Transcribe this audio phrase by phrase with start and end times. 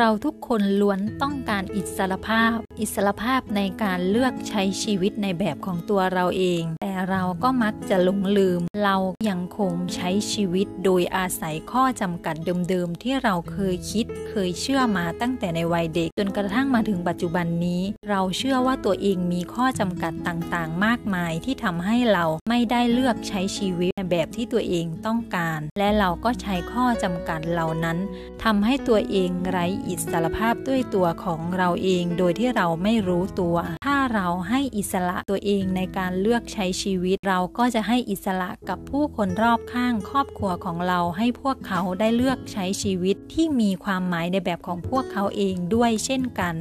[0.00, 8.96] เราทุกคนล้วนต้องการอิสรภาพ อิสรภาพในการเลือกใช้ชีวิตในแบบของตัวเราเอง แต่เราก็มักจะหลงลืม เรา
[9.28, 12.34] ยังคงใช้ชีวิตโดยอาศัยข้อจำกัด
[12.68, 27.98] เดิมๆที่เราเคยคิด เคยเชื่อมาตั้งแต่ในวัยเด็ก จนกระทั่งมาถึงปัจจุบันนี้ เราเชื่อว่าตัวเองมีข้อจำกัดต่างๆ มากมายที่ทำให้เราไม่ได้เลือกใช้ชีวิตในแบบที่ตัวเองต้องการ และเราก็ใช้ข้อจำกัดเหล่านั้น
[28.44, 33.56] ทำให้ตัวเองไร้อิสรภาพด้วยตัวของเราเอง โดยที่เราราไม่รู้ตัว
[33.86, 46.54] ถ้าเราให้อิสระตัวเองในการเลือกใช้ชีวิต เราก็จะให้อิสระกับผู้คนรอบข้างครอบครัวของเราให้พวกเขาได้เลือกใช้ชีวิตที่มีความหมายในแบบของพวกเขาเองด้วยเช่นกัน